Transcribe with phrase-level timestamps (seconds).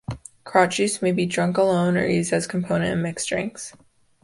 [0.45, 3.75] Kraut juice may be drunk alone or used as a component in mixed drinks.